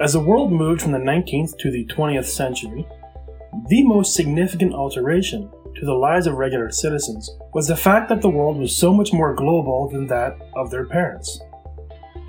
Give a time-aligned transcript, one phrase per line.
[0.00, 2.84] As the world moved from the 19th to the 20th century,
[3.68, 8.28] the most significant alteration to the lives of regular citizens was the fact that the
[8.28, 11.40] world was so much more global than that of their parents.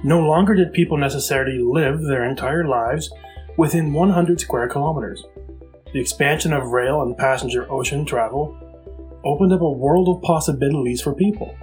[0.03, 3.11] No longer did people necessarily live their entire lives
[3.57, 5.25] within 100 square kilometers.
[5.91, 8.55] The expansion of rail and passenger ocean travel
[9.23, 11.57] opened up a world of possibilities for people.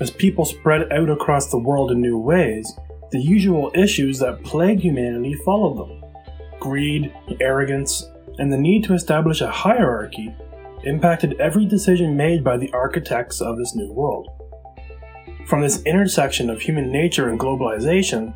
[0.00, 2.76] As people spread out across the world in new ways,
[3.10, 6.02] the usual issues that plague humanity followed them
[6.58, 8.04] greed, arrogance,
[8.38, 10.34] and the need to establish a hierarchy
[10.84, 14.28] impacted every decision made by the architects of this new world.
[15.46, 18.34] From this intersection of human nature and globalization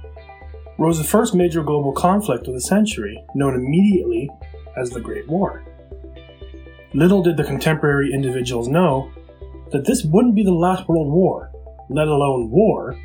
[0.79, 4.31] rose the first major global conflict of the century, known immediately
[4.77, 5.65] as the Great War.
[6.95, 9.11] Little did the contemporary individuals know
[9.73, 11.51] that this wouldn't be the last world war,
[11.89, 12.97] let alone war,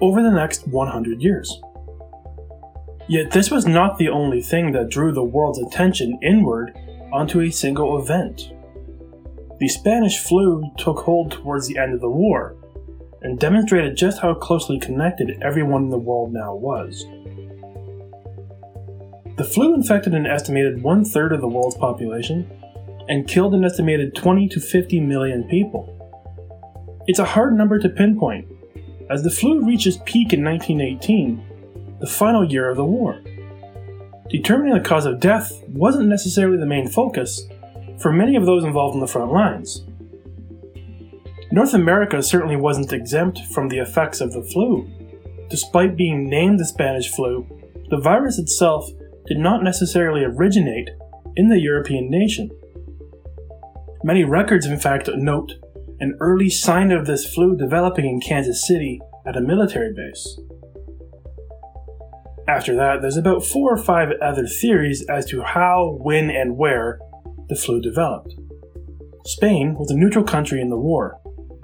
[0.00, 1.60] over the next 100 years.
[3.08, 6.76] Yet this was not the only thing that drew the world's attention inward
[7.12, 8.50] onto a single event.
[9.60, 12.56] The Spanish flu took hold towards the end of the war
[13.22, 17.04] and demonstrated just how closely connected everyone in the world now was.
[19.36, 22.48] The flu infected an estimated one third of the world's population
[23.08, 25.90] and killed an estimated 20 to 50 million people.
[27.06, 28.46] It's a hard number to pinpoint,
[29.10, 33.20] as the flu reached its peak in 1918, the final year of the war.
[34.28, 37.46] Determining the cause of death wasn't necessarily the main focus
[38.00, 39.84] for many of those involved in the front lines.
[41.52, 44.88] North America certainly wasn't exempt from the effects of the flu.
[45.50, 47.46] Despite being named the Spanish flu,
[47.90, 48.88] the virus itself
[49.26, 50.90] did not necessarily originate
[51.36, 52.50] in the European nation.
[54.02, 55.52] Many records, in fact, note
[56.00, 60.40] an early sign of this flu developing in Kansas City at a military base.
[62.46, 66.98] After that, there's about four or five other theories as to how, when, and where
[67.48, 68.34] the flu developed.
[69.24, 71.18] Spain was a neutral country in the war,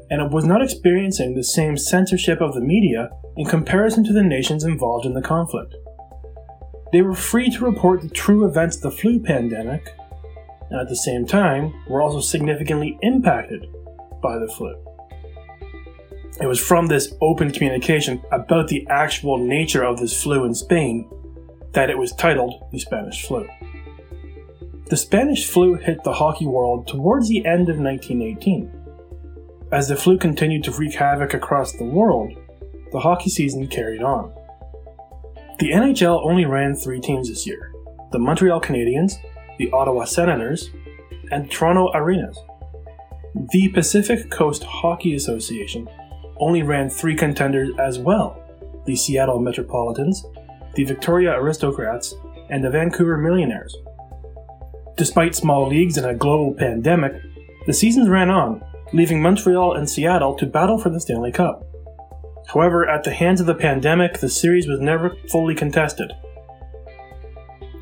[0.09, 4.22] and it was not experiencing the same censorship of the media in comparison to the
[4.22, 5.75] nations involved in the conflict.
[6.93, 9.91] They were free to report the true events of the flu pandemic,
[10.71, 13.66] and at the same time were also significantly impacted
[14.20, 14.75] by the flu.
[16.41, 21.08] It was from this open communication about the actual nature of this flu in Spain
[21.72, 23.48] that it was titled the Spanish flu.
[24.86, 28.72] The Spanish flu hit the hockey world towards the end of 1918.
[29.70, 32.32] As the flu continued to wreak havoc across the world,
[32.91, 34.32] the hockey season carried on.
[35.60, 37.72] The NHL only ran three teams this year
[38.10, 39.12] the Montreal Canadiens,
[39.59, 40.70] the Ottawa Senators,
[41.30, 42.36] and Toronto Arenas.
[43.34, 45.88] The Pacific Coast Hockey Association
[46.38, 48.42] only ran three contenders as well
[48.86, 50.24] the Seattle Metropolitans,
[50.74, 52.14] the Victoria Aristocrats,
[52.48, 53.76] and the Vancouver Millionaires.
[54.96, 57.12] Despite small leagues and a global pandemic,
[57.66, 61.64] the seasons ran on, leaving Montreal and Seattle to battle for the Stanley Cup.
[62.48, 66.12] However, at the hands of the pandemic, the series was never fully contested.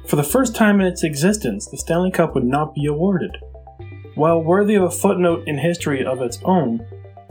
[0.07, 3.39] For the first time in its existence, the Stanley Cup would not be awarded.
[4.19, 6.85] While worthy of a footnote in history of its own,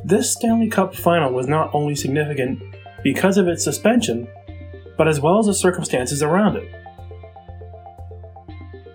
[0.06, 2.64] this Stanley Cup final was not only significant
[3.04, 4.26] because of its suspension,
[4.98, 6.72] but as well as the circumstances around it.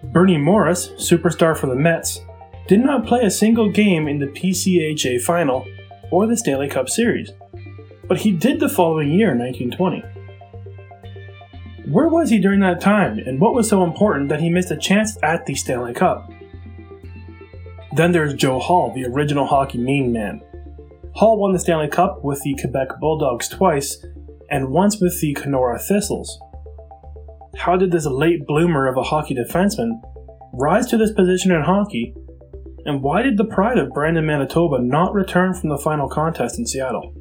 [0.04, 2.22] Bernie Morris, superstar for the Mets,
[2.66, 5.66] did not play a single game in the PCHA final
[6.10, 7.32] or the Stanley Cup Series,
[8.08, 10.02] but he did the following year, 1920.
[11.92, 14.78] Where was he during that time, and what was so important that he missed a
[14.78, 16.31] chance at the Stanley Cup?
[17.94, 20.41] Then there's Joe Hall, the original hockey mean man.
[21.14, 24.03] Hall won the Stanley Cup with the Quebec Bulldogs twice,
[24.50, 26.41] and once with the Kenora Thistles.
[27.56, 30.00] How did this late bloomer of a hockey defenseman
[30.54, 32.14] rise to this position in hockey,
[32.86, 36.66] and why did the pride of Brandon, Manitoba not return from the final contest in
[36.66, 37.14] Seattle?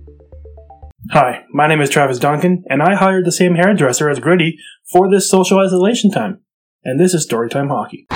[1.11, 4.57] Hi, my name is Travis Duncan, and I hired the same hairdresser as Gritty
[4.89, 6.39] for this social isolation time.
[6.85, 8.07] And this is Storytime Hockey.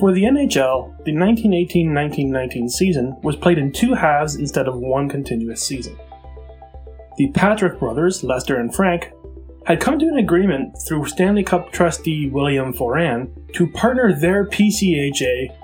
[0.00, 5.62] For the NHL, the 1918-1919 season was played in two halves instead of one continuous
[5.62, 5.94] season.
[7.18, 9.12] The Patrick brothers, Lester and Frank,
[9.66, 15.54] had come to an agreement through Stanley Cup trustee William Foran to partner their PCHA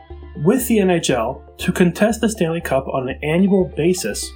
[0.45, 4.31] with the NHL to contest the Stanley Cup on an annual basis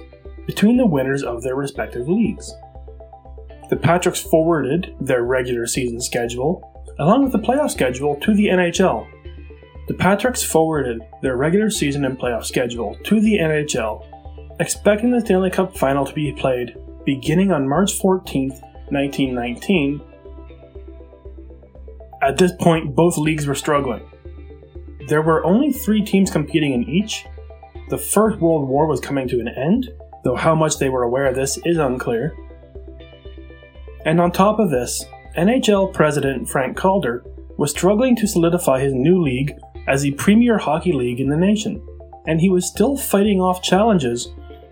[0.47, 2.51] between the winners of their respective leagues.
[3.69, 6.67] The Patricks forwarded their regular season schedule
[7.01, 9.07] along with the playoff schedule, to the NHL.
[9.87, 14.05] The Patricks forwarded their regular season and playoff schedule to the NHL,
[14.59, 16.75] expecting the Stanley Cup final to be played
[17.05, 18.49] beginning on March 14,
[18.89, 20.01] 1919.
[22.21, 24.03] At this point, both leagues were struggling.
[25.07, 27.25] There were only three teams competing in each.
[27.89, 29.89] The First World War was coming to an end,
[30.23, 32.35] though how much they were aware of this is unclear.
[34.05, 35.03] And on top of this,
[35.37, 37.23] NHL president Frank Calder
[37.57, 39.53] was struggling to solidify his new league
[39.87, 41.85] as the premier hockey league in the nation,
[42.27, 44.29] and he was still fighting off challenges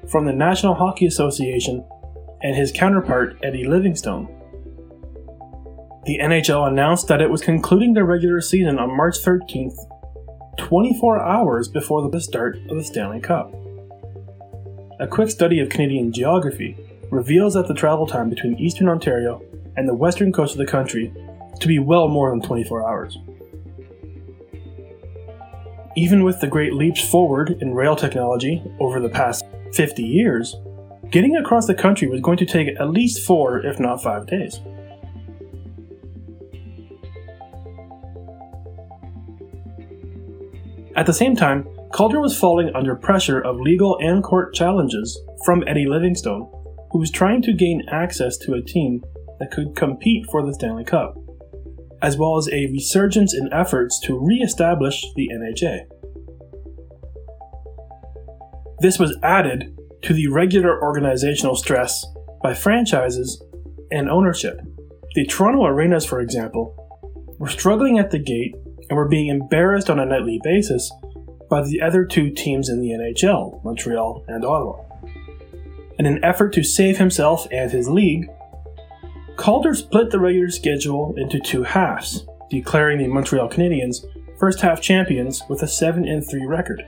[0.10, 1.84] from the National Hockey Association
[2.42, 4.28] and his counterpart Eddie Livingstone.
[6.06, 9.76] The NHL announced that it was concluding the regular season on March 13th,
[10.58, 13.54] 24 hours before the start of the Stanley Cup.
[15.00, 16.78] A quick study of Canadian geography
[17.12, 19.42] reveals that the travel time between eastern Ontario
[19.78, 21.14] and the western coast of the country
[21.60, 23.18] to be well more than 24 hours.
[25.96, 29.44] Even with the great leaps forward in rail technology over the past
[29.74, 30.56] 50 years,
[31.10, 34.60] getting across the country was going to take at least four, if not five days.
[40.96, 45.64] At the same time, Calder was falling under pressure of legal and court challenges from
[45.66, 46.48] Eddie Livingstone,
[46.92, 49.04] who was trying to gain access to a team
[49.40, 51.18] that could compete for the Stanley Cup
[52.02, 55.86] as well as a resurgence in efforts to re establish the NHA.
[58.80, 62.06] This was added to the regular organizational stress
[62.42, 63.44] by franchises
[63.92, 64.62] and ownership.
[65.16, 66.76] The Toronto Arenas, for example,
[67.40, 68.56] were struggling at the gate
[68.90, 70.92] and were being embarrassed on a nightly basis
[71.50, 74.86] by the other two teams in the NHL, Montreal and Ottawa.
[75.98, 78.30] In an effort to save himself and his league,
[79.40, 84.06] Calder split the regular schedule into two halves, declaring the Montreal Canadiens
[84.38, 86.86] first half champions with a 7 3 record.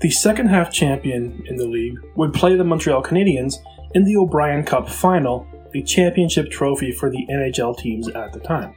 [0.00, 3.58] The second half champion in the league would play the Montreal Canadiens
[3.94, 8.74] in the O'Brien Cup final, the championship trophy for the NHL teams at the time.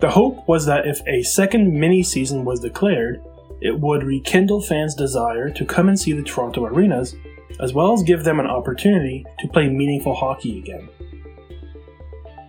[0.00, 3.18] The hope was that if a second mini season was declared,
[3.62, 7.16] it would rekindle fans' desire to come and see the Toronto arenas
[7.60, 10.88] as well as give them an opportunity to play meaningful hockey again.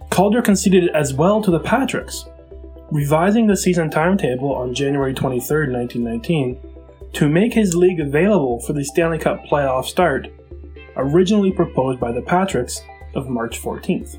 [0.09, 2.27] Calder conceded as well to the Patricks,
[2.91, 6.59] revising the season timetable on January 23, 1919,
[7.13, 10.27] to make his league available for the Stanley Cup playoff start,
[10.95, 12.81] originally proposed by the Patricks
[13.15, 14.17] of March 14th.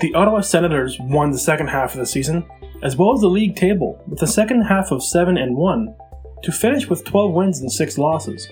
[0.00, 2.46] The Ottawa Senators won the second half of the season,
[2.82, 5.94] as well as the league table, with a second half of 7 and 1,
[6.42, 8.48] to finish with 12 wins and 6 losses.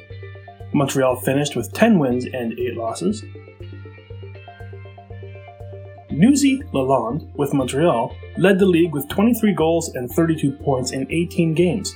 [0.72, 3.24] Montreal finished with 10 wins and 8 losses.
[6.10, 11.54] Newsy Lalonde, with Montreal, led the league with 23 goals and 32 points in 18
[11.54, 11.94] games,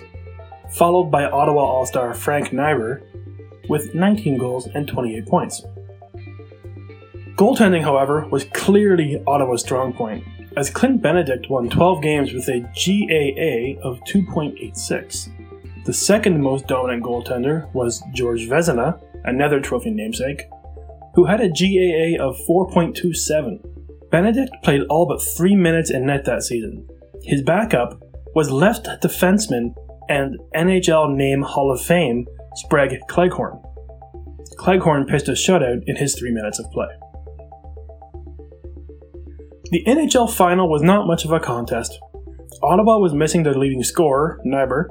[0.73, 3.03] followed by Ottawa All Star Frank Nighbor
[3.69, 5.65] with 19 goals and 28 points.
[7.37, 10.23] Goaltending, however, was clearly Ottawa's strong point,
[10.61, 15.31] as Clint Benedict won 12 games with a GAA of 2.86.
[15.87, 20.43] The second most dominant goaltender was George Vezina, another trophy namesake,
[21.15, 24.11] who had a GAA of 4.27.
[24.11, 26.87] Benedict played all but three minutes in net that season.
[27.23, 27.99] His backup
[28.35, 29.75] was left defenseman
[30.11, 33.59] and NHL name Hall of Fame Sprague Cleghorn.
[34.59, 36.89] Cleghorn pitched a shutout in his three minutes of play.
[39.71, 41.97] The NHL final was not much of a contest.
[42.61, 44.87] Ottawa was missing their leading scorer, Nighbor,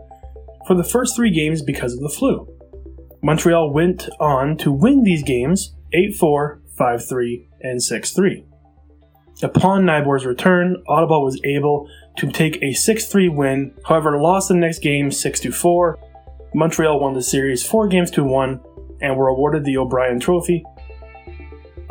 [0.65, 2.48] for the first three games because of the flu.
[3.21, 8.45] Montreal went on to win these games 8 4, 5 3, and 6 3.
[9.43, 14.53] Upon Nighbor's return, Ottawa was able to take a 6 3 win, however, lost the
[14.53, 16.00] next game 6 4.
[16.55, 18.62] Montreal won the series 4 games to 1
[19.01, 20.63] and were awarded the O'Brien Trophy,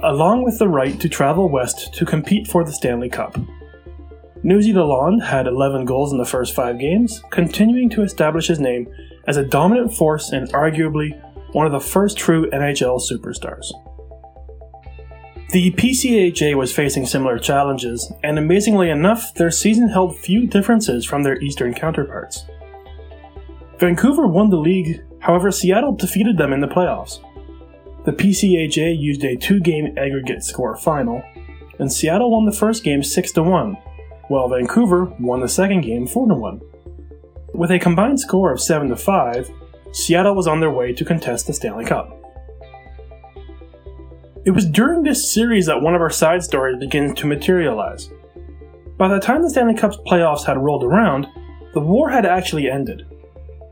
[0.00, 3.36] along with the right to travel west to compete for the Stanley Cup.
[4.42, 8.86] Newsy Lalonde had 11 goals in the first five games, continuing to establish his name
[9.26, 11.20] as a dominant force and arguably
[11.52, 13.66] one of the first true NHL superstars.
[15.50, 21.22] The PCHA was facing similar challenges, and amazingly enough, their season held few differences from
[21.22, 22.44] their Eastern counterparts.
[23.78, 27.20] Vancouver won the league, however, Seattle defeated them in the playoffs.
[28.08, 31.22] The PCHA used a two game aggregate score final,
[31.78, 33.74] and Seattle won the first game 6 1,
[34.28, 36.60] while Vancouver won the second game 4 1.
[37.52, 39.50] With a combined score of 7 5,
[39.92, 42.08] Seattle was on their way to contest the Stanley Cup.
[44.46, 48.08] It was during this series that one of our side stories begins to materialize.
[48.96, 51.26] By the time the Stanley Cup's playoffs had rolled around,
[51.74, 53.06] the war had actually ended.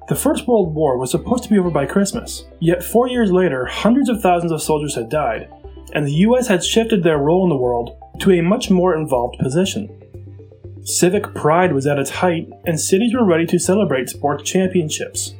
[0.09, 3.67] The First World War was supposed to be over by Christmas, yet four years later,
[3.67, 5.49] hundreds of thousands of soldiers had died,
[5.95, 9.37] and the US had shifted their role in the world to a much more involved
[9.41, 9.91] position.
[10.85, 15.35] Civic pride was at its height, and cities were ready to celebrate sports championships.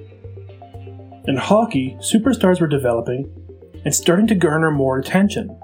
[1.29, 3.31] In hockey, superstars were developing
[3.85, 5.57] and starting to garner more attention.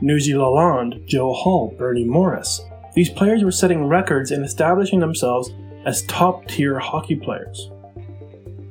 [0.00, 2.60] Newsy Lalonde, Joe Hall, Bernie Morris.
[2.94, 5.50] These players were setting records and establishing themselves
[5.84, 7.68] as top tier hockey players.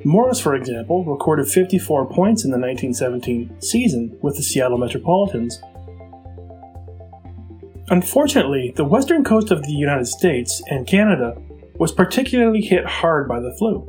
[0.07, 5.61] Morris, for example, recorded 54 points in the 1917 season with the Seattle Metropolitans.
[7.89, 11.35] Unfortunately, the western coast of the United States and Canada
[11.75, 13.85] was particularly hit hard by the flu.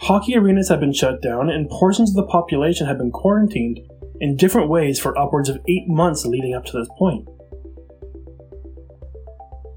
[0.00, 3.80] Hockey arenas had been shut down, and portions of the population had been quarantined
[4.18, 7.28] in different ways for upwards of eight months leading up to this point.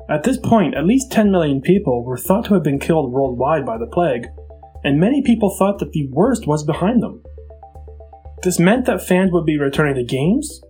[0.09, 3.65] At this point, at least 10 million people were thought to have been killed worldwide
[3.65, 4.27] by the plague,
[4.83, 7.21] and many people thought that the worst was behind them.
[8.43, 10.61] This meant that fans would be returning to games,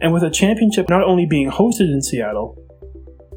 [0.00, 2.56] and with a championship not only being hosted in Seattle,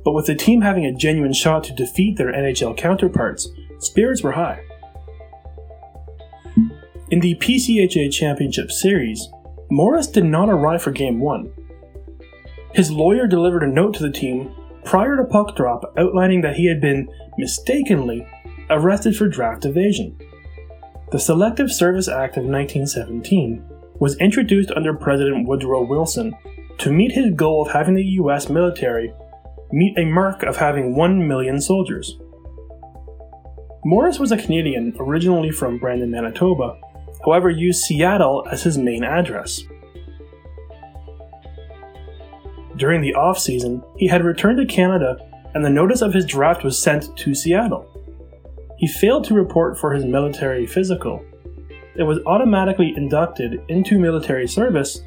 [0.06, 4.32] but with the team having a genuine shot to defeat their NHL counterparts, spirits were
[4.32, 4.62] high.
[7.10, 9.28] In the PCHA Championship Series,
[9.70, 11.52] Morris did not arrive for Game 1.
[12.74, 14.54] His lawyer delivered a note to the team
[14.88, 18.26] prior to puck drop outlining that he had been mistakenly
[18.70, 20.18] arrested for draft evasion.
[21.12, 23.66] The Selective Service Act of 1917
[24.00, 26.34] was introduced under President Woodrow Wilson
[26.78, 29.14] to meet his goal of having the US military
[29.74, 32.18] meet a mark of having 1 million soldiers.
[33.84, 36.80] Morris was a Canadian originally from Brandon, Manitoba,
[37.26, 39.64] however, used Seattle as his main address.
[42.78, 45.18] During the off season, he had returned to Canada
[45.54, 47.86] and the notice of his draft was sent to Seattle.
[48.78, 51.24] He failed to report for his military physical.
[51.96, 55.02] It was automatically inducted into military service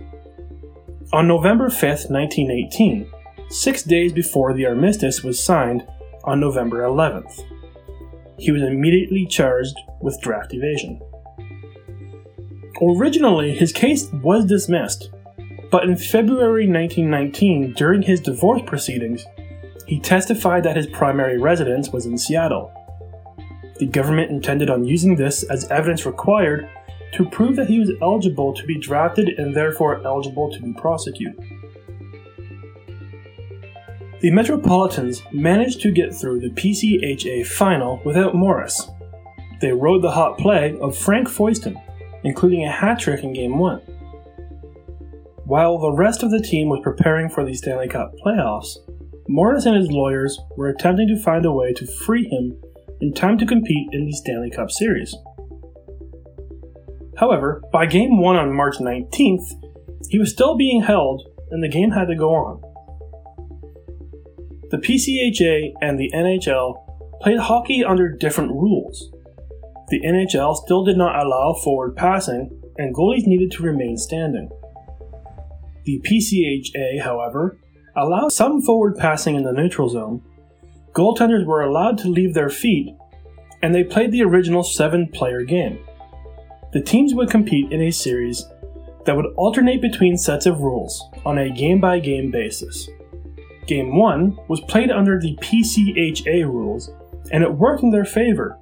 [1.12, 3.06] on November 5, 1918,
[3.48, 5.86] six days before the armistice was signed
[6.24, 7.44] on November 11th.
[8.38, 11.00] He was immediately charged with draft evasion.
[12.82, 15.10] Originally, his case was dismissed,
[15.70, 19.24] but in February 1919, during his divorce proceedings,
[19.86, 22.72] he testified that his primary residence was in Seattle.
[23.78, 26.68] The government intended on using this as evidence required
[27.14, 31.38] to prove that he was eligible to be drafted and therefore eligible to be prosecuted.
[34.20, 38.90] The Metropolitans managed to get through the PCHA final without Morris.
[39.60, 41.80] They rode the hot play of Frank Foyston,
[42.22, 43.80] including a hat trick in Game 1.
[45.50, 48.76] While the rest of the team was preparing for the Stanley Cup playoffs,
[49.26, 52.56] Morris and his lawyers were attempting to find a way to free him
[53.00, 55.12] in time to compete in the Stanley Cup Series.
[57.16, 59.42] However, by game 1 on March 19th,
[60.08, 62.60] he was still being held and the game had to go on.
[64.70, 69.10] The PCHA and the NHL played hockey under different rules.
[69.88, 74.48] The NHL still did not allow forward passing, and goalies needed to remain standing.
[75.90, 77.58] The PCHA, however,
[77.96, 80.22] allowed some forward passing in the neutral zone.
[80.92, 82.94] Goaltenders were allowed to leave their feet,
[83.60, 85.80] and they played the original seven player game.
[86.72, 88.46] The teams would compete in a series
[89.04, 92.88] that would alternate between sets of rules on a game by game basis.
[93.66, 96.88] Game 1 was played under the PCHA rules,
[97.32, 98.56] and it worked in their favor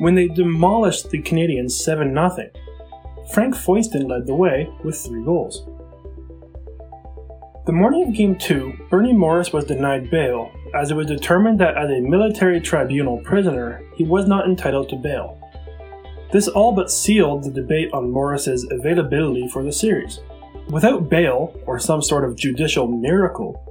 [0.00, 2.50] when they demolished the Canadiens 7 0.
[3.32, 5.64] Frank Foyston led the way with three goals.
[7.64, 11.76] The morning of Game 2, Bernie Morris was denied bail, as it was determined that
[11.76, 15.38] as a military tribunal prisoner, he was not entitled to bail.
[16.32, 20.18] This all but sealed the debate on Morris's availability for the series.
[20.70, 23.62] Without bail, or some sort of judicial miracle,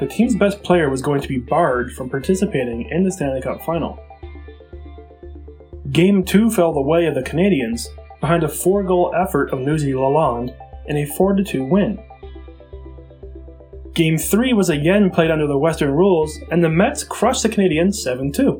[0.00, 3.62] the team's best player was going to be barred from participating in the Stanley Cup
[3.62, 4.02] final.
[5.92, 7.86] Game 2 fell the way of the Canadiens
[8.20, 10.52] behind a four goal effort of Newsy Lalonde
[10.88, 12.02] in a 4 2 win.
[14.00, 17.96] Game 3 was again played under the Western rules, and the Mets crushed the Canadiens
[17.96, 18.58] 7 2.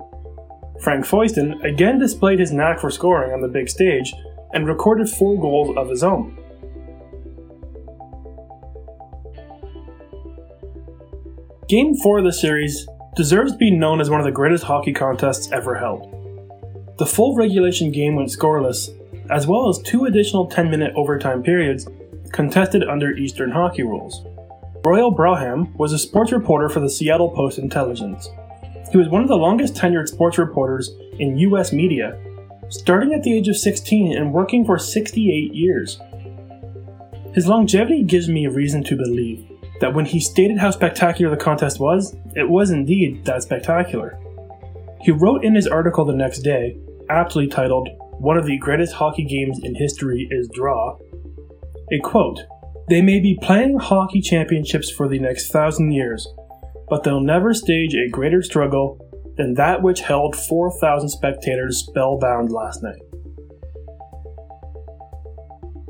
[0.82, 4.12] Frank Foyston again displayed his knack for scoring on the big stage
[4.52, 6.36] and recorded four goals of his own.
[11.70, 14.92] Game 4 of the series deserves to be known as one of the greatest hockey
[14.92, 16.06] contests ever held.
[16.98, 18.90] The full regulation game went scoreless,
[19.30, 21.88] as well as two additional 10 minute overtime periods
[22.30, 24.22] contested under Eastern hockey rules.
[24.82, 28.30] Royal Brougham was a sports reporter for the Seattle Post Intelligence.
[28.90, 32.18] He was one of the longest tenured sports reporters in US media,
[32.70, 36.00] starting at the age of 16 and working for 68 years.
[37.34, 39.46] His longevity gives me reason to believe
[39.82, 44.18] that when he stated how spectacular the contest was, it was indeed that spectacular.
[45.02, 46.78] He wrote in his article the next day,
[47.10, 50.96] aptly titled, One of the greatest hockey games in history is draw,
[51.92, 52.40] a quote,
[52.90, 56.26] They may be playing hockey championships for the next thousand years,
[56.88, 58.98] but they'll never stage a greater struggle
[59.36, 63.00] than that which held 4,000 spectators spellbound last night.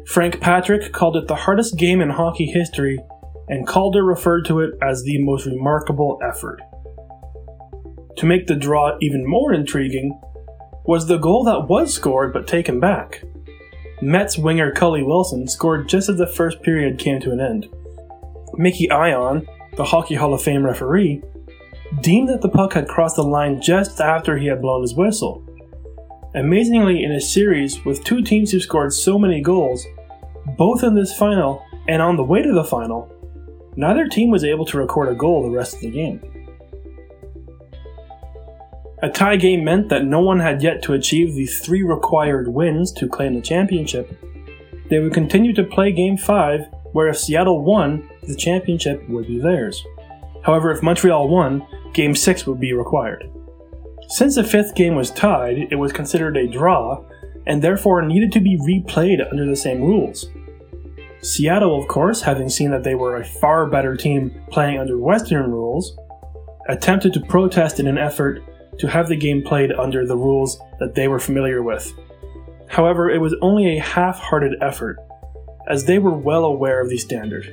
[0.07, 2.99] Frank Patrick called it the hardest game in hockey history,
[3.49, 6.61] and Calder referred to it as the most remarkable effort.
[8.19, 10.21] To make the draw even more intriguing,
[10.85, 13.23] was the goal that was scored but taken back.
[14.03, 17.69] Mets winger Cully Wilson scored just as the first period came to an end.
[18.55, 21.23] Mickey Ion, the Hockey Hall of Fame referee,
[22.01, 25.45] deemed that the puck had crossed the line just after he had blown his whistle.
[26.35, 29.85] Amazingly, in a series with two teams who scored so many goals,
[30.57, 33.13] both in this final and on the way to the final,
[33.77, 36.21] neither team was able to record a goal the rest of the game.
[39.03, 42.93] A tie game meant that no one had yet to achieve the three required wins
[42.93, 44.15] to claim the championship.
[44.91, 49.39] They would continue to play Game 5, where if Seattle won, the championship would be
[49.39, 49.83] theirs.
[50.43, 53.31] However, if Montreal won, Game 6 would be required.
[54.09, 57.03] Since the fifth game was tied, it was considered a draw,
[57.47, 60.29] and therefore needed to be replayed under the same rules.
[61.23, 65.51] Seattle, of course, having seen that they were a far better team playing under Western
[65.51, 65.97] rules,
[66.69, 68.43] attempted to protest in an effort
[68.79, 71.93] to have the game played under the rules that they were familiar with.
[72.69, 74.99] However, it was only a half hearted effort,
[75.69, 77.53] as they were well aware of the standard.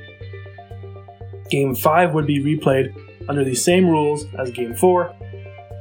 [1.50, 2.94] Game 5 would be replayed
[3.28, 5.14] under the same rules as Game 4,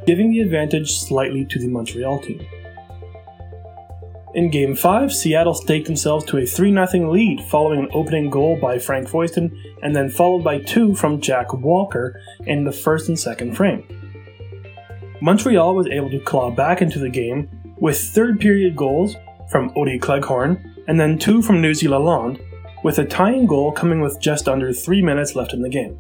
[0.05, 2.45] giving the advantage slightly to the Montreal team.
[4.33, 8.57] In Game 5, Seattle staked themselves to a 3 0 lead following an opening goal
[8.59, 13.17] by Frank Foyston and then followed by two from Jack Walker in the first and
[13.17, 13.83] second frame.
[15.21, 17.49] Montreal was able to claw back into the game
[17.79, 19.15] with third period goals
[19.49, 22.41] from Odie Cleghorn and then two from Newsy Lalonde,
[22.83, 25.99] with a tying goal coming with just under three minutes left in the game.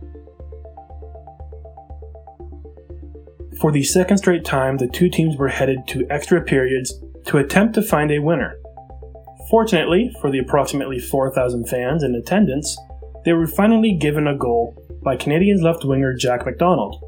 [3.59, 6.93] For the second straight time, the two teams were headed to extra periods
[7.25, 8.57] to attempt to find a winner.
[9.49, 12.77] Fortunately, for the approximately 4,000 fans in attendance,
[13.25, 17.03] they were finally given a goal by Canadiens left winger Jack MacDonald.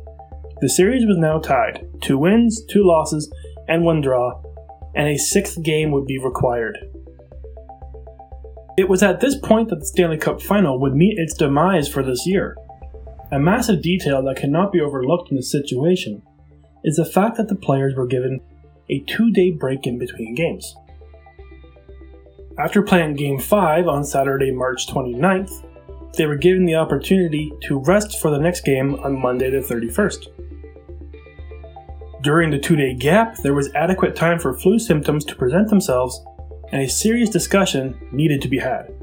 [0.62, 3.32] The series was now tied two wins, two losses,
[3.70, 4.42] and one draw,
[4.94, 6.78] and a sixth game would be required.
[8.78, 12.04] It was at this point that the Stanley Cup final would meet its demise for
[12.04, 12.58] this year.
[13.32, 16.22] A massive detail that cannot be overlooked in this situation
[16.84, 18.42] is the fact that the players were given
[18.90, 20.76] a two day break in between games.
[22.58, 25.66] After playing Game 5 on Saturday, March 29th,
[26.18, 30.49] they were given the opportunity to rest for the next game on Monday, the 31st.
[32.22, 36.22] During the two day gap, there was adequate time for flu symptoms to present themselves,
[36.72, 38.94] and a serious discussion needed to be had.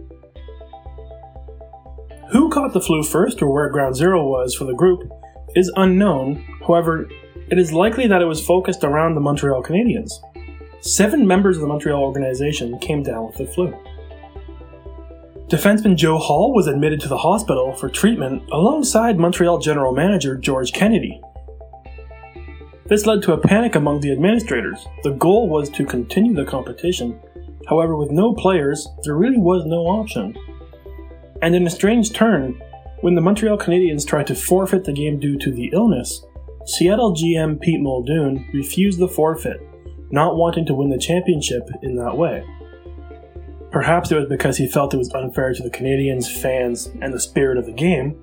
[2.32, 5.10] Who caught the flu first or where ground zero was for the group
[5.54, 7.08] is unknown, however,
[7.48, 10.10] it is likely that it was focused around the Montreal Canadiens.
[10.80, 13.74] Seven members of the Montreal organization came down with the flu.
[15.48, 20.72] Defenseman Joe Hall was admitted to the hospital for treatment alongside Montreal general manager George
[20.72, 21.22] Kennedy.
[22.88, 24.86] This led to a panic among the administrators.
[25.02, 27.18] The goal was to continue the competition.
[27.68, 30.36] However, with no players, there really was no option.
[31.42, 32.60] And in a strange turn,
[33.00, 36.24] when the Montreal Canadiens tried to forfeit the game due to the illness,
[36.64, 39.60] Seattle GM Pete Muldoon refused the forfeit,
[40.10, 42.44] not wanting to win the championship in that way.
[43.72, 47.20] Perhaps it was because he felt it was unfair to the Canadiens, fans, and the
[47.20, 48.16] spirit of the game.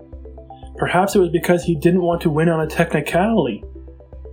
[0.78, 3.64] Perhaps it was because he didn't want to win on a technicality.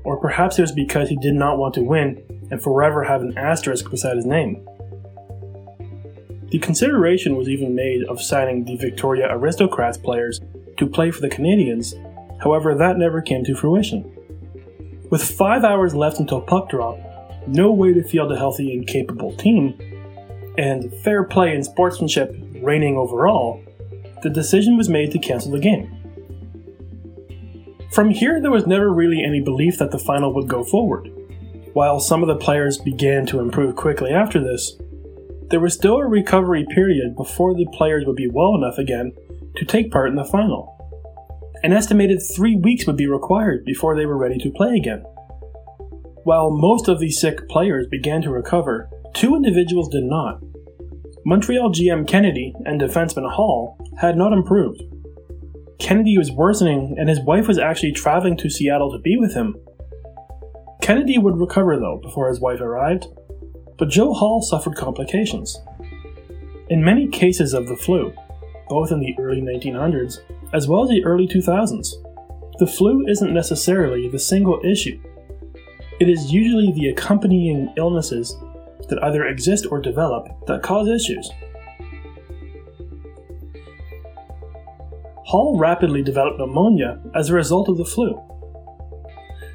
[0.05, 3.37] Or perhaps it was because he did not want to win and forever have an
[3.37, 4.67] asterisk beside his name.
[6.51, 10.41] The consideration was even made of signing the Victoria Aristocrats players
[10.79, 11.95] to play for the Canadiens,
[12.41, 14.05] However, that never came to fruition.
[15.11, 16.99] With five hours left until puck drop,
[17.47, 19.75] no way to field a healthy and capable team,
[20.57, 23.63] and fair play and sportsmanship reigning overall,
[24.23, 25.95] the decision was made to cancel the game.
[27.93, 31.11] From here, there was never really any belief that the final would go forward.
[31.73, 34.77] While some of the players began to improve quickly after this,
[35.51, 39.13] there was still a recovery period before the players would be well enough again
[39.57, 40.77] to take part in the final.
[41.65, 45.03] An estimated three weeks would be required before they were ready to play again.
[46.23, 50.41] While most of the sick players began to recover, two individuals did not.
[51.25, 54.83] Montreal GM Kennedy and defenseman Hall had not improved.
[55.81, 59.57] Kennedy was worsening, and his wife was actually traveling to Seattle to be with him.
[60.83, 63.07] Kennedy would recover though before his wife arrived,
[63.79, 65.59] but Joe Hall suffered complications.
[66.69, 68.13] In many cases of the flu,
[68.69, 70.19] both in the early 1900s
[70.53, 71.89] as well as the early 2000s,
[72.59, 75.01] the flu isn't necessarily the single issue.
[75.99, 78.37] It is usually the accompanying illnesses
[78.89, 81.31] that either exist or develop that cause issues.
[85.31, 88.21] Hall rapidly developed pneumonia as a result of the flu.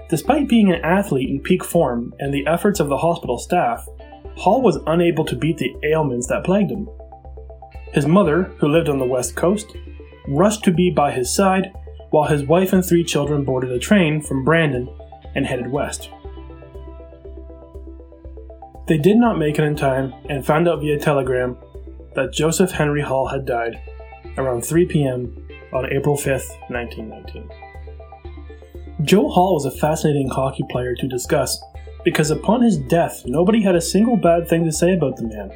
[0.10, 3.86] Despite being an athlete in peak form and the efforts of the hospital staff,
[4.38, 6.88] Hall was unable to beat the ailments that plagued him.
[7.92, 9.76] His mother, who lived on the west coast,
[10.30, 11.74] rushed to be by his side,
[12.10, 14.88] while his wife and three children boarded a train from Brandon
[15.36, 16.10] and headed west.
[18.88, 21.58] They did not make it in time and found out via telegram
[22.16, 23.82] that Joseph Henry Hall had died
[24.38, 25.45] around 3 p.m.
[25.76, 26.26] on April 5,
[26.70, 27.50] 1919.
[29.04, 31.62] Joe Hall was a fascinating hockey player to discuss
[32.06, 35.52] because upon his death, nobody had a single bad thing to say about the man.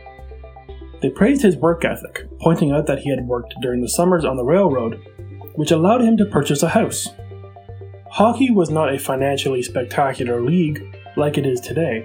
[1.02, 4.36] They praised his work ethic, pointing out that he had worked during the summers on
[4.36, 5.02] the railroad,
[5.56, 7.08] which allowed him to purchase a house.
[8.12, 10.84] Hockey was not a financially spectacular league
[11.16, 12.04] like it is today,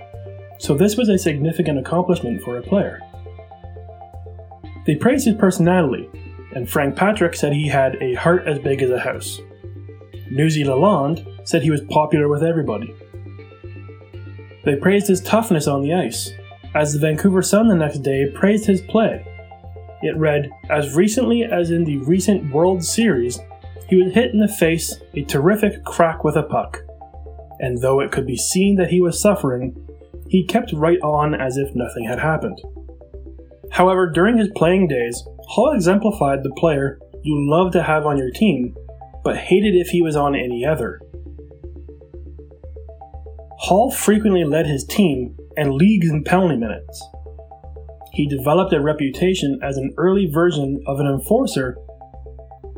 [0.60, 3.00] so this was a significant accomplishment for a player.
[4.86, 6.08] They praised his personality,
[6.54, 9.40] and Frank Patrick said he had a heart as big as a house.
[10.30, 12.94] Newsy Lalonde said he was popular with everybody.
[14.64, 16.30] They praised his toughness on the ice,
[16.74, 19.24] as the Vancouver Sun the next day praised his play.
[20.02, 23.38] It read, As recently as in the recent World Series,
[23.88, 26.78] he was hit in the face a terrific crack with a puck.
[27.60, 29.76] And though it could be seen that he was suffering,
[30.28, 32.60] he kept right on as if nothing had happened.
[33.70, 38.30] However, during his playing days, Hall exemplified the player you love to have on your
[38.30, 38.74] team,
[39.22, 41.00] but hated if he was on any other.
[43.58, 47.02] Hall frequently led his team and leagues in penalty minutes.
[48.12, 51.76] He developed a reputation as an early version of an enforcer,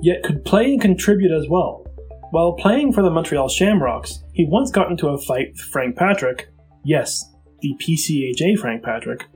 [0.00, 1.85] yet could play and contribute as well.
[2.31, 6.48] While playing for the Montreal Shamrocks, he once got into a fight with Frank Patrick,
[6.85, 7.24] yes,
[7.61, 9.26] the PCHA Frank Patrick,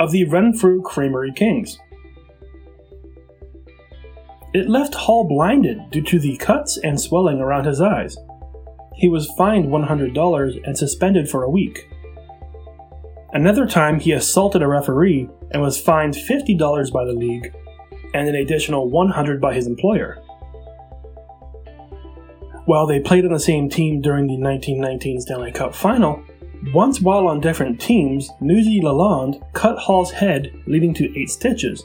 [0.00, 1.78] of the Renfrew Creamery Kings.
[4.54, 8.16] It left Hall blinded due to the cuts and swelling around his eyes.
[8.94, 11.90] He was fined $100 and suspended for a week.
[13.32, 17.52] Another time, he assaulted a referee and was fined $50 by the league
[18.14, 20.22] and an additional 100 by his employer.
[22.66, 26.22] While they played on the same team during the 1919 Stanley Cup final,
[26.72, 31.82] once while on different teams, Newsy Lalonde cut Hall's head, leading to eight stitches,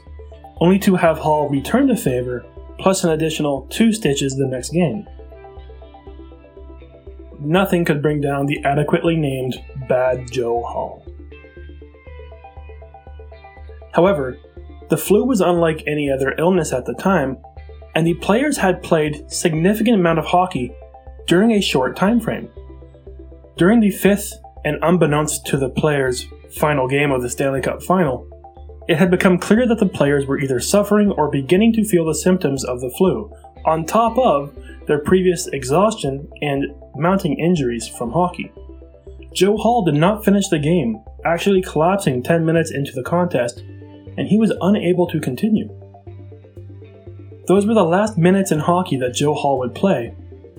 [0.61, 2.45] only to have Hall return the favor,
[2.79, 5.07] plus an additional two stitches the next game.
[7.39, 9.55] Nothing could bring down the adequately named
[9.87, 11.05] Bad Joe Hall.
[13.93, 14.37] However,
[14.89, 17.37] the flu was unlike any other illness at the time,
[17.95, 20.73] and the players had played significant amount of hockey
[21.27, 22.49] during a short time frame.
[23.57, 24.33] During the fifth
[24.65, 26.25] and unbeknownst to the players'
[26.57, 28.27] final game of the Stanley Cup final,
[28.89, 32.15] it had become clear that the players were either suffering or beginning to feel the
[32.15, 33.31] symptoms of the flu,
[33.65, 34.51] on top of
[34.87, 38.51] their previous exhaustion and mounting injuries from hockey.
[39.31, 43.59] Joe Hall did not finish the game, actually collapsing 10 minutes into the contest
[44.17, 45.69] and he was unable to continue.
[47.47, 50.15] Those were the last minutes in hockey that Joe Hall would play,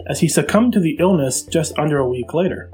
[0.06, 2.70] as he succumbed to the illness just under a week later.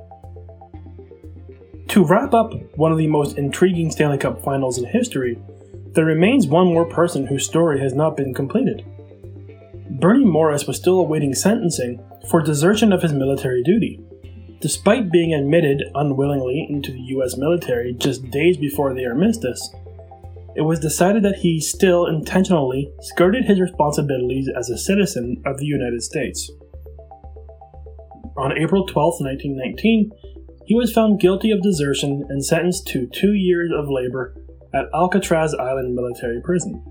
[1.89, 5.39] To wrap up one of the most intriguing Stanley Cup finals in history,
[5.93, 8.85] there remains one more person whose story has not been completed.
[9.99, 14.01] Bernie Morris was still awaiting sentencing for desertion of his military duty.
[14.61, 19.75] Despite being admitted unwillingly into the US military just days before the armistice,
[20.55, 25.67] it was decided that he still intentionally skirted his responsibilities as a citizen of the
[25.67, 26.51] United States.
[28.39, 30.11] On April 12, 1919,
[30.67, 34.37] he was found guilty of desertion and sentenced to two years of labor
[34.75, 36.85] at Alcatraz Island Military Prison.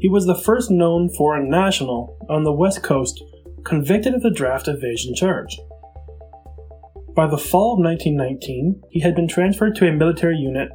[0.00, 3.22] He was the first known foreign national on the West Coast
[3.64, 5.58] convicted of the draft evasion charge.
[7.14, 10.70] By the fall of 1919, he had been transferred to a military unit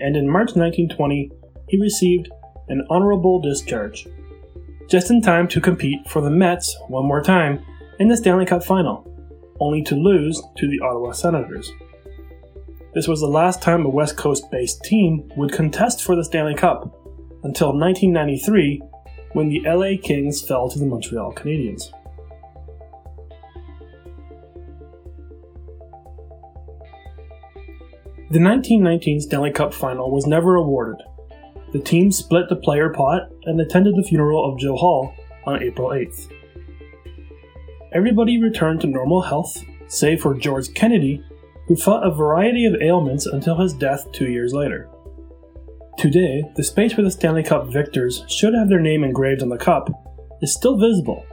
[0.00, 1.30] and in March 1920
[1.68, 2.28] he received
[2.68, 4.06] an honorable discharge,
[4.88, 7.64] just in time to compete for the Mets one more time
[7.98, 9.04] in the Stanley Cup final,
[9.60, 11.72] only to lose to the Ottawa Senators.
[12.94, 16.54] This was the last time a West Coast based team would contest for the Stanley
[16.54, 16.82] Cup
[17.44, 18.82] until 1993
[19.32, 21.90] when the LA Kings fell to the Montreal Canadiens.
[28.30, 31.02] The 1919 Stanley Cup final was never awarded.
[31.72, 35.14] The team split the player pot and attended the funeral of Joe Hall
[35.46, 36.30] on April 8th.
[37.90, 41.22] Everybody returned to normal health, save for George Kennedy,
[41.66, 44.90] who fought a variety of ailments until his death two years later.
[45.96, 49.56] Today, the space where the Stanley Cup victors should have their name engraved on the
[49.56, 49.88] cup
[50.42, 51.24] is still visible.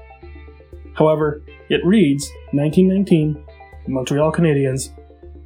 [0.93, 3.43] However, it reads 1919
[3.87, 4.91] Montreal Canadiens,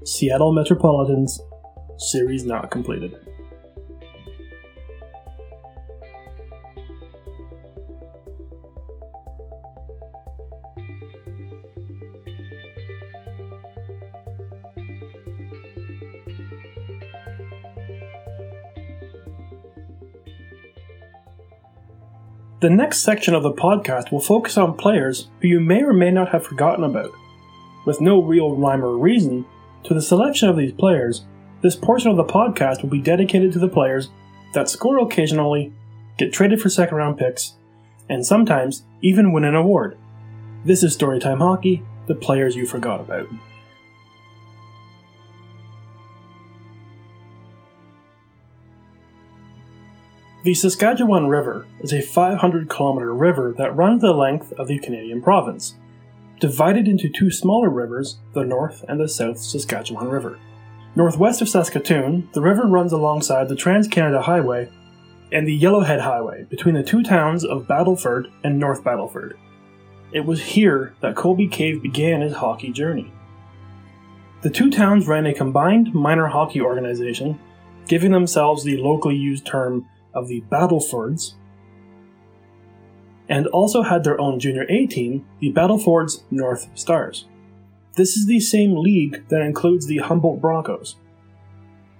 [0.06, 1.41] Seattle Metropolitans,
[1.98, 3.15] series not completed.
[22.62, 26.12] The next section of the podcast will focus on players who you may or may
[26.12, 27.13] not have forgotten about.
[27.86, 29.45] With no real rhyme or reason
[29.86, 31.24] to the selection of these players,
[31.62, 34.10] this portion of the podcast will be dedicated to the players
[34.54, 35.72] that score occasionally,
[36.17, 37.54] get traded for second round picks,
[38.10, 39.98] and sometimes even win an award.
[40.65, 43.30] This is Storytime Hockey, the players you forgot about.
[50.41, 55.21] The Saskatchewan River is a 500 kilometer river that runs the length of the Canadian
[55.21, 55.75] province,
[56.39, 60.39] divided into two smaller rivers, the North and the South Saskatchewan River.
[60.95, 64.69] Northwest of Saskatoon, the river runs alongside the Trans Canada Highway
[65.30, 69.34] and the Yellowhead Highway between the two towns of Battleford and North Battleford.
[70.13, 73.12] It was here that Colby Cave began his hockey journey.
[74.41, 77.38] The two towns ran a combined minor hockey organization,
[77.89, 81.36] giving themselves the locally used term of the Battlefords,
[83.28, 87.26] and also had their own junior A team, the Battlefords North Stars.
[87.95, 90.95] This is the same league that includes the Humboldt Broncos.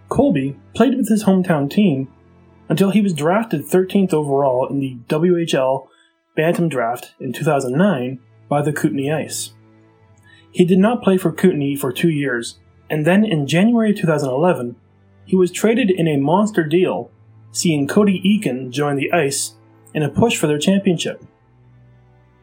[0.08, 2.12] Colby played with his hometown team
[2.68, 5.88] until he was drafted 13th overall in the WHL
[6.36, 9.54] Bantam Draft in 2009 by the Kootenay Ice.
[10.52, 14.76] He did not play for Kootenay for two years, and then in January 2011,
[15.26, 17.12] he was traded in a monster deal
[17.52, 19.56] seeing Cody Eakin join the Ice
[19.94, 21.24] in a push for their championship.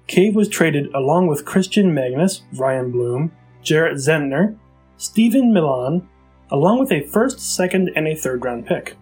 [0.07, 4.57] Cave was traded along with Christian Magnus, Ryan Bloom, Jarrett Zentner,
[4.97, 6.09] Stephen Milan,
[6.51, 8.97] along with a first, second, and a third round pick.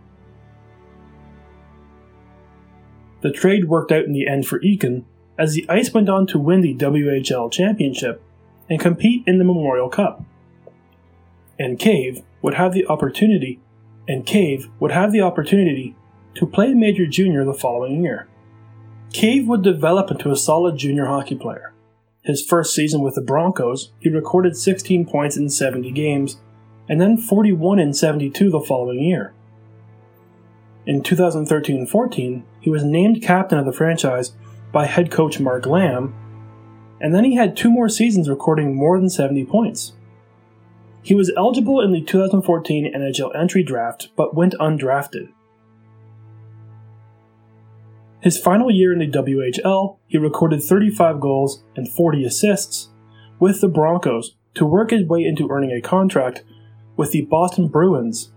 [3.21, 5.05] The trade worked out in the end for Eakin,
[5.38, 8.23] as the Ice went on to win the WHL championship
[8.69, 10.23] and compete in the Memorial Cup.
[11.59, 13.61] And Cave would have the opportunity
[14.09, 15.97] and Cave would have the opportunity
[16.35, 18.29] to play Major Junior the following year.
[19.12, 21.73] Cave would develop into a solid junior hockey player.
[22.23, 26.38] His first season with the Broncos, he recorded 16 points in 70 games,
[26.88, 29.33] and then 41 in 72 the following year.
[30.87, 34.33] In 2013 14, he was named captain of the franchise
[34.73, 36.14] by head coach Mark Lamb,
[37.01, 39.93] and then he had two more seasons recording more than 70 points.
[41.05, 45.29] He was eligible in the 2014 NHL entry draft but went undrafted.
[48.21, 52.88] His final year in the WHL, he recorded 35 goals and 40 assists
[53.38, 56.43] with the Broncos to work his way into earning a contract
[56.97, 58.33] with the Boston Bruins.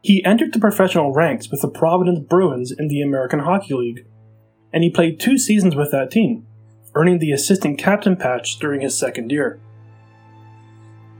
[0.00, 4.06] He entered the professional ranks with the Providence Bruins in the American Hockey League,
[4.72, 6.46] and he played two seasons with that team,
[6.94, 9.60] earning the assistant captain patch during his second year.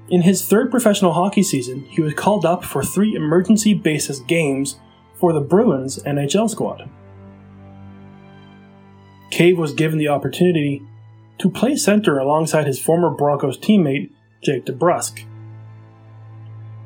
[0.09, 4.79] In his third professional hockey season, he was called up for three emergency basis games
[5.15, 6.89] for the Bruins NHL squad.
[9.31, 10.83] Cave was given the opportunity
[11.39, 14.11] to play center alongside his former Broncos teammate,
[14.43, 15.25] Jake DeBrusk.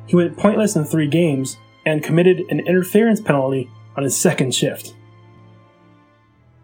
[0.07, 4.95] He went pointless in three games and committed an interference penalty on his second shift.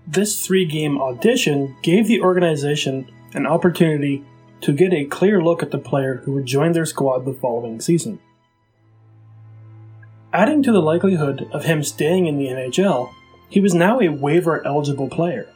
[0.07, 4.25] This three game audition gave the organization an opportunity
[4.61, 7.79] to get a clear look at the player who would join their squad the following
[7.79, 8.19] season.
[10.33, 13.11] Adding to the likelihood of him staying in the NHL,
[13.49, 15.47] he was now a waiver eligible player.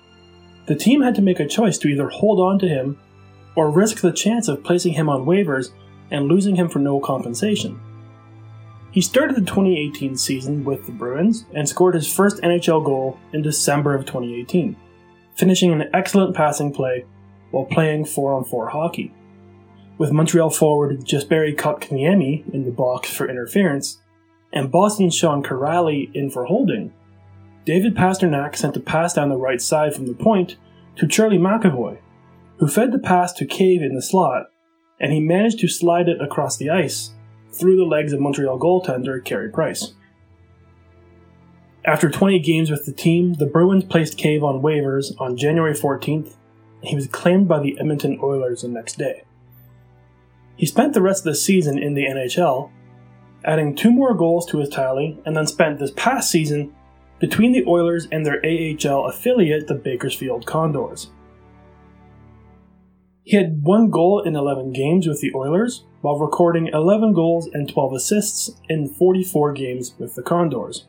[0.68, 3.00] The team had to make a choice to either hold on to him
[3.56, 5.72] or risk the chance of placing him on waivers
[6.10, 7.80] and losing him for no compensation.
[8.92, 13.42] He started the 2018 season with the Bruins and scored his first NHL goal in
[13.42, 14.76] December of 2018,
[15.36, 17.06] finishing an excellent passing play
[17.52, 19.14] while playing 4 on 4 hockey.
[19.98, 24.00] With Montreal forward Jesperi Kotkaniemi in the box for interference,
[24.52, 26.94] and Boston's Sean Kuraly in for holding,
[27.66, 30.58] David Pastrnak sent a pass down the right side from the point
[30.96, 32.00] to Charlie McAvoy,
[32.58, 34.48] who fed the pass to Cave in the slot,
[35.00, 37.12] and he managed to slide it across the ice
[37.54, 39.94] through the legs of Montreal goaltender Carey Price.
[41.86, 46.36] After 20 games with the team, the Bruins placed Cave on waivers on January 14th,
[46.36, 46.41] and
[46.82, 49.24] he was claimed by the Edmonton Oilers the next day.
[50.56, 52.72] He spent the rest of the season in the NHL,
[53.44, 56.74] adding two more goals to his tally, and then spent this past season
[57.20, 61.12] between the Oilers and their AHL affiliate, the Bakersfield Condors.
[63.24, 67.70] He had one goal in 11 games with the Oilers, while recording 11 goals and
[67.70, 70.88] 12 assists in 44 games with the Condors.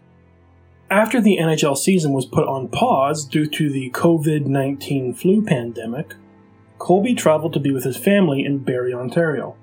[0.92, 6.12] After the NHL season was put on pause due to the COVID 19 flu pandemic,
[6.76, 9.56] Colby traveled to be with his family in Barrie, Ontario.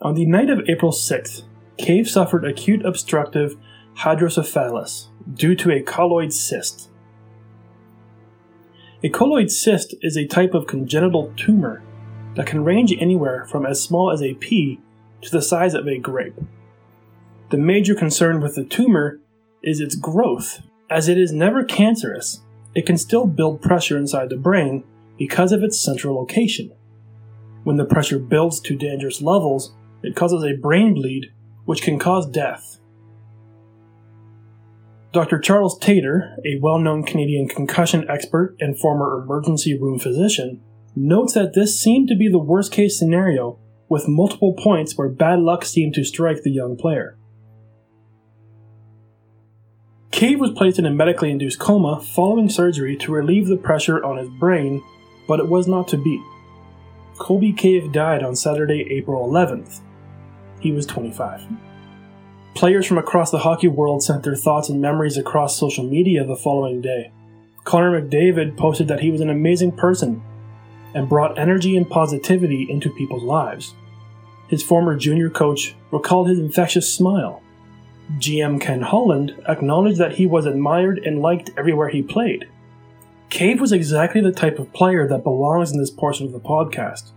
[0.00, 1.42] On the night of April 6th,
[1.76, 3.58] Cave suffered acute obstructive
[3.92, 6.88] hydrocephalus due to a colloid cyst.
[9.02, 11.82] A colloid cyst is a type of congenital tumor
[12.36, 14.80] that can range anywhere from as small as a pea
[15.20, 16.40] to the size of a grape.
[17.50, 19.20] The major concern with the tumor
[19.62, 20.62] is its growth.
[20.90, 22.40] As it is never cancerous,
[22.74, 24.84] it can still build pressure inside the brain
[25.18, 26.72] because of its central location.
[27.62, 31.32] When the pressure builds to dangerous levels, it causes a brain bleed,
[31.64, 32.78] which can cause death.
[35.12, 35.38] Dr.
[35.38, 40.60] Charles Tator, a well known Canadian concussion expert and former emergency room physician,
[40.96, 45.38] notes that this seemed to be the worst case scenario, with multiple points where bad
[45.38, 47.16] luck seemed to strike the young player.
[50.14, 54.16] Cave was placed in a medically induced coma following surgery to relieve the pressure on
[54.16, 54.80] his brain,
[55.26, 56.22] but it was not to be.
[57.18, 59.80] Colby Cave died on Saturday, April 11th.
[60.60, 61.42] He was 25.
[62.54, 66.36] Players from across the hockey world sent their thoughts and memories across social media the
[66.36, 67.10] following day.
[67.64, 70.22] Connor McDavid posted that he was an amazing person
[70.94, 73.74] and brought energy and positivity into people's lives.
[74.46, 77.42] His former junior coach recalled his infectious smile.
[78.12, 82.48] GM Ken Holland acknowledged that he was admired and liked everywhere he played.
[83.30, 87.10] Cave was exactly the type of player that belongs in this portion of the podcast.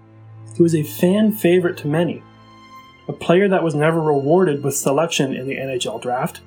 [0.56, 2.24] He was a fan favorite to many,
[3.08, 6.42] a player that was never rewarded with selection in the NHL draft,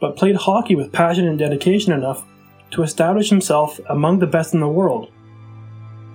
[0.00, 2.24] but played hockey with passion and dedication enough
[2.70, 5.10] to establish himself among the best in the world.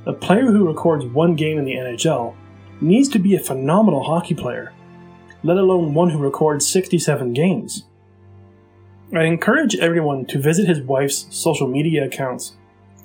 [0.06, 2.36] A player who records one game in the NHL
[2.80, 4.74] needs to be a phenomenal hockey player,
[5.48, 7.86] let alone one who records 67 games.
[9.16, 12.58] I encourage everyone to visit his wife's social media accounts,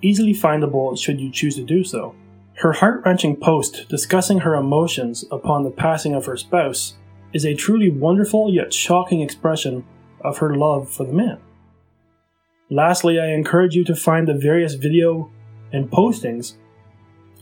[0.03, 2.17] easily findable should you choose to do so.
[2.55, 6.95] Her heart wrenching post discussing her emotions upon the passing of her spouse
[7.33, 9.85] is a truly wonderful yet shocking expression
[10.21, 11.39] of her love for the man.
[12.71, 15.31] Lastly, I encourage you to find the various video
[15.73, 16.55] and postings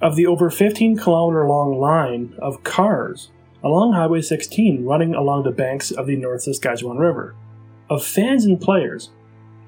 [0.02, 3.30] of the over 15 kilometer long line of cars
[3.62, 7.34] along Highway 16 running along the banks of the North Saskatchewan River,
[7.88, 9.10] of fans and players,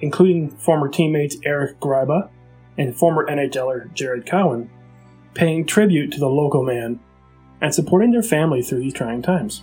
[0.01, 2.29] including former teammates Eric Gryba
[2.79, 4.71] and former NHLer Jared Cowen,
[5.35, 7.01] paying tribute to the local man
[7.61, 9.63] and supporting their family through these trying times.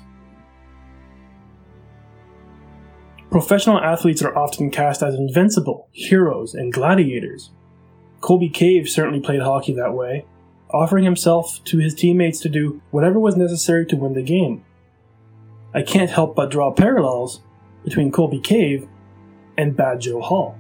[3.29, 7.51] Professional athletes are often cast as invincible, heroes, and gladiators.
[8.21, 10.25] Colby Cave certainly played hockey that way,
[10.71, 14.63] offering himself to his teammates to do whatever was necessary to win the game.
[15.73, 17.41] I can't help but draw parallels
[17.84, 18.88] between Colby Cave
[19.58, 20.58] and Bad Joe Hall.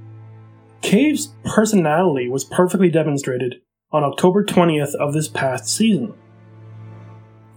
[0.81, 3.61] Cave's personality was perfectly demonstrated
[3.91, 6.13] on October 20th of this past season.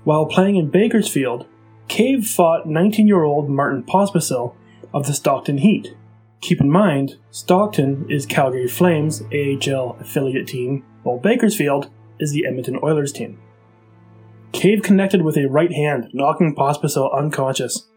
[0.05, 1.47] While playing in Bakersfield,
[1.89, 4.55] Cave fought 19 year old Martin Pospisil
[4.93, 5.95] of the Stockton Heat.
[6.41, 11.89] Keep in mind, Stockton is Calgary Flames' AHL affiliate team, while Bakersfield
[12.23, 13.39] is the Edmonton Oilers team.
[14.53, 17.89] Cave connected with a right hand, knocking Pospisil unconscious,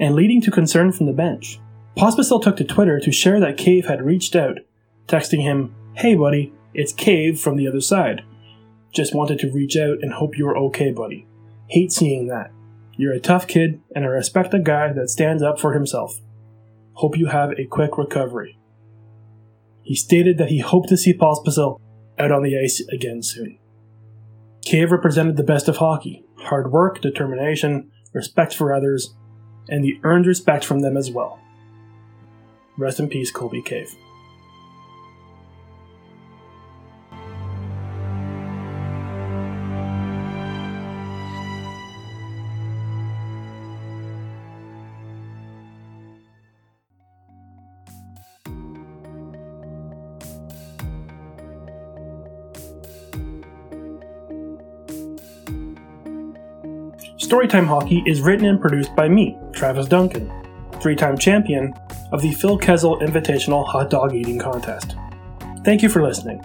[0.00, 1.60] and leading to concern from the bench.
[1.96, 4.58] Pospisil took to Twitter to share that Cave had reached out,
[5.06, 8.22] texting him, Hey buddy, it's Cave from the other side.
[8.92, 11.26] Just wanted to reach out and hope you're okay, buddy.
[11.68, 12.50] Hate seeing that.
[12.96, 16.20] You're a tough kid, and I respect a guy that stands up for himself.
[16.94, 18.58] Hope you have a quick recovery.
[19.82, 21.78] He stated that he hoped to see Pospisil
[22.18, 23.58] out on the ice again soon.
[24.68, 29.14] Cave represented the best of hockey hard work, determination, respect for others,
[29.70, 31.40] and the earned respect from them as well.
[32.76, 33.94] Rest in peace, Colby Cave.
[57.28, 60.32] Storytime Hockey is written and produced by me, Travis Duncan,
[60.80, 61.74] three time champion
[62.10, 64.96] of the Phil Kessel Invitational Hot Dog Eating Contest.
[65.62, 66.42] Thank you for listening.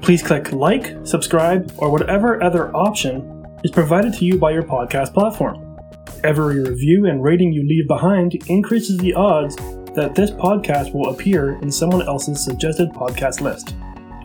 [0.00, 5.12] Please click like, subscribe, or whatever other option is provided to you by your podcast
[5.12, 5.76] platform.
[6.24, 9.56] Every review and rating you leave behind increases the odds
[9.94, 13.74] that this podcast will appear in someone else's suggested podcast list.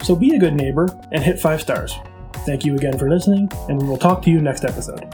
[0.01, 1.93] So be a good neighbor and hit five stars.
[2.45, 5.13] Thank you again for listening, and we will talk to you next episode.